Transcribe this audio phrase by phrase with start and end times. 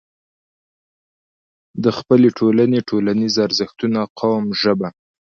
[1.83, 4.89] د خپلې ټولنې، ټولنيز ارزښتونه، قوم، ژبه